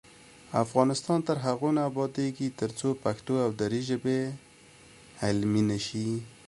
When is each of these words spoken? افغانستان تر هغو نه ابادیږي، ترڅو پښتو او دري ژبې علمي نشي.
افغانستان 0.63 1.19
تر 1.27 1.37
هغو 1.45 1.69
نه 1.75 1.81
ابادیږي، 1.89 2.47
ترڅو 2.59 2.89
پښتو 3.03 3.33
او 3.45 3.49
دري 3.61 3.81
ژبې 3.89 4.19
علمي 5.25 5.61
نشي. 5.71 6.09